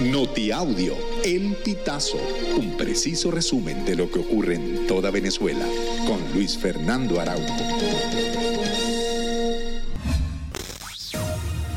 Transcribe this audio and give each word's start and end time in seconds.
Notiaudio, 0.00 0.96
El 1.24 1.54
Pitazo, 1.64 2.18
un 2.58 2.76
preciso 2.76 3.30
resumen 3.30 3.84
de 3.84 3.94
lo 3.94 4.10
que 4.10 4.18
ocurre 4.18 4.56
en 4.56 4.88
toda 4.88 5.12
Venezuela, 5.12 5.64
con 6.04 6.20
Luis 6.34 6.58
Fernando 6.58 7.20
Araújo. 7.20 7.54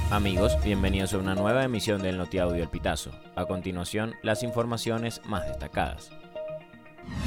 Amigos, 0.09 0.57
bienvenidos 0.63 1.13
a 1.13 1.19
una 1.19 1.35
nueva 1.35 1.63
emisión 1.63 2.01
del 2.01 2.17
Notiaudio 2.17 2.63
El 2.63 2.69
Pitazo. 2.69 3.11
A 3.35 3.45
continuación, 3.45 4.15
las 4.23 4.41
informaciones 4.41 5.21
más 5.25 5.45
destacadas. 5.47 6.09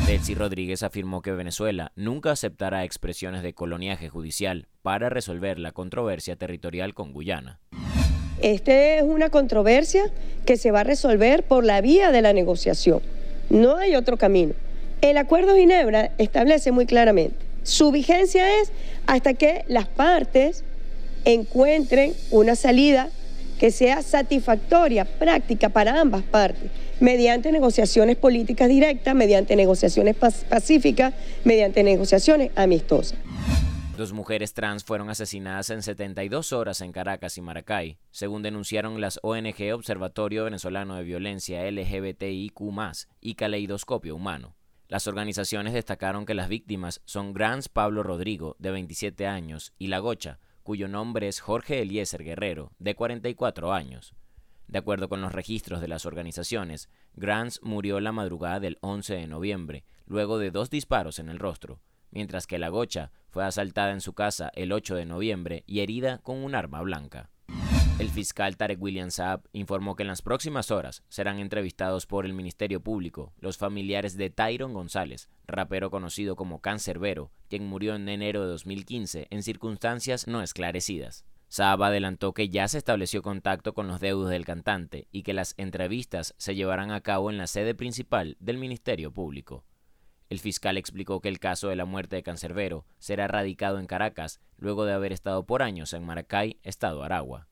Delcy 0.07 0.35
Rodríguez 0.35 0.83
afirmó 0.83 1.23
que 1.23 1.31
Venezuela 1.31 1.93
nunca 1.95 2.33
aceptará 2.33 2.83
expresiones 2.83 3.43
de 3.45 3.55
coloniaje 3.55 4.09
judicial 4.09 4.67
para 4.83 5.09
resolver 5.09 5.61
la 5.61 5.71
controversia 5.71 6.35
territorial 6.35 6.95
con 6.95 7.13
Guyana. 7.13 7.61
Esta 8.43 8.97
es 8.97 9.03
una 9.03 9.29
controversia 9.31 10.05
que 10.47 10.57
se 10.57 10.71
va 10.71 10.81
a 10.81 10.85
resolver 10.85 11.43
por 11.43 11.65
la 11.65 11.81
vía 11.81 12.11
de 12.11 12.23
la 12.23 12.33
negociación. 12.33 13.01
No 13.51 13.77
hay 13.77 13.97
otro 13.97 14.17
camino. 14.17 14.55
El 15.03 15.17
Acuerdo 15.19 15.55
de 15.55 15.61
Ginebra 15.61 16.13
establece 16.19 16.73
muy 16.73 16.87
claramente, 16.87 17.37
su 17.63 17.91
vigencia 17.91 18.61
es 18.61 18.73
hasta 19.07 19.35
que 19.35 19.65
las 19.69 19.87
partes 19.87 20.65
encuentren 21.25 22.15
una 22.31 22.57
salida 22.57 23.11
que 23.59 23.71
sea 23.71 24.03
satisfactoria, 24.03 25.05
práctica 25.05 25.69
para 25.69 26.01
ambas 26.01 26.23
partes, 26.23 26.71
mediante 26.99 27.53
negociaciones 27.53 28.17
políticas 28.17 28.69
directas, 28.69 29.15
mediante 29.15 29.55
negociaciones 29.57 30.17
pacíficas, 30.17 31.13
mediante 31.45 31.83
negociaciones 31.83 32.51
amistosas. 32.57 33.19
Dos 34.01 34.15
mujeres 34.15 34.55
trans 34.55 34.83
fueron 34.83 35.11
asesinadas 35.11 35.69
en 35.69 35.83
72 35.83 36.55
horas 36.55 36.81
en 36.81 36.91
Caracas 36.91 37.37
y 37.37 37.43
Maracay, 37.43 37.99
según 38.11 38.41
denunciaron 38.41 38.99
las 38.99 39.21
ONG 39.23 39.75
Observatorio 39.75 40.45
Venezolano 40.45 40.95
de 40.95 41.03
Violencia 41.03 41.71
LGBTIQ 41.71 42.59
y 43.21 43.35
Caleidoscopio 43.35 44.17
Humano. 44.17 44.57
Las 44.89 45.07
organizaciones 45.07 45.75
destacaron 45.75 46.25
que 46.25 46.33
las 46.33 46.49
víctimas 46.49 47.03
son 47.05 47.35
Grans 47.35 47.69
Pablo 47.69 48.03
Rodrigo, 48.03 48.57
de 48.59 48.71
27 48.71 49.27
años, 49.27 49.75
y 49.77 49.89
La 49.89 49.99
Gocha, 49.99 50.39
cuyo 50.63 50.89
nombre 50.89 51.29
es 51.29 51.41
Jorge 51.41 51.83
Eliezer 51.83 52.25
Guerrero, 52.25 52.73
de 52.79 52.95
44 52.95 53.75
años. 53.75 54.15
De 54.67 54.79
acuerdo 54.79 55.11
con 55.11 55.21
los 55.21 55.33
registros 55.33 55.83
de 55.83 55.89
las 55.89 56.07
organizaciones, 56.07 56.89
Grants 57.17 57.61
murió 57.63 58.01
la 58.01 58.13
madrugada 58.13 58.61
del 58.61 58.79
11 58.81 59.17
de 59.17 59.27
noviembre, 59.27 59.85
luego 60.07 60.39
de 60.39 60.51
dos 60.51 60.71
disparos 60.71 61.19
en 61.19 61.29
el 61.29 61.39
rostro, 61.39 61.83
mientras 62.11 62.47
que 62.47 62.59
La 62.59 62.69
Gocha 62.69 63.13
fue 63.29 63.45
asaltada 63.45 63.93
en 63.93 64.01
su 64.01 64.13
casa 64.13 64.51
el 64.55 64.73
8 64.73 64.97
de 64.97 65.07
noviembre 65.07 65.65
y 65.67 65.81
herida 65.81 66.19
con 66.19 66.43
un 66.43 66.55
arma 66.55 66.83
blanca. 66.83 67.31
El 68.01 68.09
fiscal 68.09 68.57
Tarek 68.57 68.81
William 68.81 69.11
Saab 69.11 69.43
informó 69.53 69.95
que 69.95 70.05
en 70.05 70.09
las 70.09 70.23
próximas 70.23 70.71
horas 70.71 71.03
serán 71.11 71.39
entrevistados 71.39 72.07
por 72.07 72.25
el 72.25 72.33
Ministerio 72.33 72.81
Público 72.81 73.35
los 73.39 73.59
familiares 73.59 74.17
de 74.17 74.31
Tyron 74.31 74.73
González, 74.73 75.29
rapero 75.47 75.91
conocido 75.91 76.35
como 76.35 76.63
Cancerbero, 76.63 77.31
quien 77.51 77.67
murió 77.67 77.95
en 77.95 78.09
enero 78.09 78.41
de 78.41 78.49
2015 78.49 79.27
en 79.29 79.43
circunstancias 79.43 80.27
no 80.27 80.41
esclarecidas. 80.41 81.27
Saab 81.49 81.83
adelantó 81.83 82.33
que 82.33 82.49
ya 82.49 82.69
se 82.69 82.79
estableció 82.79 83.21
contacto 83.21 83.75
con 83.75 83.87
los 83.87 84.01
deudos 84.01 84.31
del 84.31 84.47
cantante 84.47 85.07
y 85.13 85.23
que 85.23 85.35
las 85.35 85.53
entrevistas 85.59 86.35
se 86.39 86.55
llevarán 86.55 86.93
a 86.93 87.03
cabo 87.03 87.29
en 87.29 87.37
la 87.37 87.49
sede 87.49 87.75
principal 87.75 88.39
del 88.41 88.57
Ministerio 88.57 89.13
Público. 89.13 89.65
El 90.31 90.39
fiscal 90.39 90.79
explicó 90.79 91.21
que 91.21 91.29
el 91.29 91.41
caso 91.41 91.69
de 91.69 91.77
la 91.77 91.85
muerte 91.85 92.15
de 92.15 92.23
Cancerbero 92.23 92.87
será 93.01 93.27
radicado 93.27 93.81
en 93.81 93.89
Caracas 93.89 94.41
luego 94.59 94.85
de 94.85 94.93
haber 94.93 95.13
estado 95.13 95.45
por 95.45 95.61
años 95.61 95.93
en 95.93 96.05
Maracay, 96.05 96.61
estado 96.63 97.03
Aragua. 97.03 97.49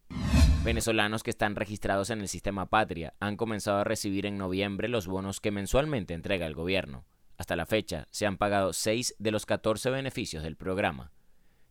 Venezolanos 0.62 1.24
que 1.24 1.30
están 1.30 1.56
registrados 1.56 2.10
en 2.10 2.20
el 2.20 2.28
sistema 2.28 2.66
Patria 2.66 3.14
han 3.18 3.36
comenzado 3.36 3.78
a 3.78 3.84
recibir 3.84 4.26
en 4.26 4.38
noviembre 4.38 4.86
los 4.86 5.08
bonos 5.08 5.40
que 5.40 5.50
mensualmente 5.50 6.14
entrega 6.14 6.46
el 6.46 6.54
gobierno. 6.54 7.04
Hasta 7.36 7.56
la 7.56 7.66
fecha 7.66 8.06
se 8.12 8.26
han 8.26 8.36
pagado 8.36 8.72
6 8.72 9.16
de 9.18 9.30
los 9.32 9.44
14 9.44 9.90
beneficios 9.90 10.44
del 10.44 10.56
programa. 10.56 11.10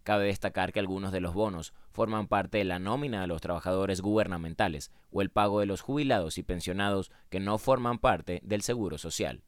Cabe 0.03 0.25
destacar 0.25 0.73
que 0.73 0.81
algunos 0.81 1.13
de 1.13 1.21
los 1.21 1.33
bonos 1.33 1.73
forman 1.93 2.27
parte 2.27 2.57
de 2.57 2.65
la 2.65 2.79
nómina 2.79 3.21
de 3.21 3.27
los 3.27 3.39
trabajadores 3.39 4.01
gubernamentales 4.01 4.91
o 5.11 5.21
el 5.21 5.29
pago 5.29 5.61
de 5.61 5.67
los 5.67 5.79
jubilados 5.79 6.37
y 6.37 6.43
pensionados 6.43 7.11
que 7.29 7.39
no 7.39 7.57
forman 7.59 7.97
parte 7.97 8.41
del 8.43 8.61
Seguro 8.61 8.97
Social. 8.97 9.43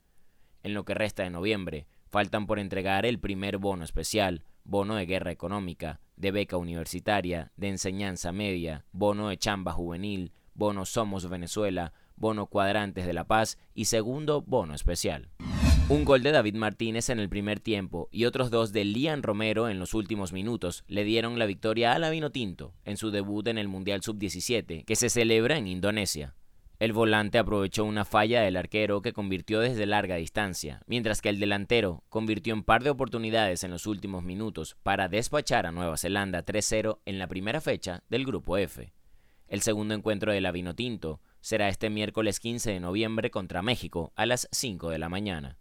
En 0.63 0.73
lo 0.73 0.85
que 0.85 0.93
resta 0.93 1.23
de 1.23 1.29
noviembre, 1.29 1.87
faltan 2.07 2.47
por 2.47 2.59
entregar 2.59 3.05
el 3.05 3.19
primer 3.19 3.57
bono 3.57 3.83
especial, 3.83 4.43
bono 4.63 4.95
de 4.95 5.05
guerra 5.05 5.31
económica, 5.31 5.99
de 6.15 6.31
beca 6.31 6.57
universitaria, 6.57 7.51
de 7.55 7.69
enseñanza 7.69 8.31
media, 8.31 8.85
bono 8.91 9.29
de 9.29 9.37
chamba 9.37 9.71
juvenil, 9.71 10.33
bono 10.53 10.85
Somos 10.85 11.29
Venezuela, 11.29 11.93
bono 12.15 12.47
Cuadrantes 12.47 13.05
de 13.05 13.13
la 13.13 13.23
Paz 13.23 13.57
y 13.73 13.85
segundo 13.85 14.41
bono 14.41 14.73
especial. 14.73 15.29
Un 15.87 16.05
gol 16.05 16.21
de 16.21 16.31
David 16.31 16.55
Martínez 16.55 17.09
en 17.09 17.19
el 17.19 17.29
primer 17.29 17.59
tiempo 17.59 18.09
y 18.11 18.25
otros 18.25 18.51
dos 18.51 18.73
de 18.73 18.85
Lian 18.85 19.23
Romero 19.23 19.69
en 19.69 19.79
los 19.79 19.95
últimos 19.95 20.33
minutos 20.33 20.83
le 20.87 21.03
dieron 21.03 21.39
la 21.39 21.47
victoria 21.47 21.93
a 21.93 21.99
la 21.99 22.11
Vinotinto 22.11 22.73
en 22.85 22.97
su 22.97 23.09
debut 23.09 23.47
en 23.47 23.57
el 23.57 23.67
Mundial 23.67 24.03
Sub-17 24.03 24.85
que 24.85 24.95
se 24.95 25.09
celebra 25.09 25.57
en 25.57 25.67
Indonesia. 25.67 26.35
El 26.79 26.93
volante 26.93 27.37
aprovechó 27.37 27.83
una 27.83 28.05
falla 28.05 28.39
del 28.39 28.55
arquero 28.55 29.01
que 29.01 29.11
convirtió 29.11 29.59
desde 29.59 29.85
larga 29.85 30.15
distancia, 30.15 30.81
mientras 30.87 31.21
que 31.21 31.27
el 31.27 31.37
delantero 31.37 32.05
convirtió 32.07 32.53
un 32.53 32.63
par 32.63 32.83
de 32.83 32.89
oportunidades 32.89 33.65
en 33.65 33.71
los 33.71 33.85
últimos 33.85 34.23
minutos 34.23 34.77
para 34.81 35.09
despachar 35.09 35.65
a 35.65 35.73
Nueva 35.73 35.97
Zelanda 35.97 36.45
3-0 36.45 36.99
en 37.03 37.19
la 37.19 37.27
primera 37.27 37.59
fecha 37.59 38.03
del 38.07 38.25
Grupo 38.25 38.57
F. 38.57 38.93
El 39.49 39.61
segundo 39.61 39.93
encuentro 39.93 40.31
de 40.31 40.39
la 40.39 40.53
Vinotinto 40.53 41.19
será 41.41 41.67
este 41.67 41.89
miércoles 41.89 42.39
15 42.39 42.71
de 42.71 42.79
noviembre 42.79 43.29
contra 43.29 43.61
México 43.61 44.13
a 44.15 44.25
las 44.25 44.47
5 44.53 44.89
de 44.89 44.99
la 44.99 45.09
mañana. 45.09 45.57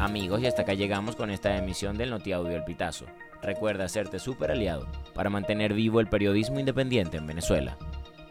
Amigos, 0.00 0.42
y 0.42 0.46
hasta 0.46 0.62
acá 0.62 0.74
llegamos 0.74 1.14
con 1.14 1.30
esta 1.30 1.56
emisión 1.56 1.96
del 1.96 2.10
Notiaudio 2.10 2.56
El 2.56 2.64
Pitazo. 2.64 3.06
Recuerda 3.40 3.84
hacerte 3.84 4.18
súper 4.18 4.50
aliado 4.50 4.88
para 5.14 5.30
mantener 5.30 5.74
vivo 5.74 6.00
el 6.00 6.08
periodismo 6.08 6.58
independiente 6.58 7.18
en 7.18 7.28
Venezuela. 7.28 7.78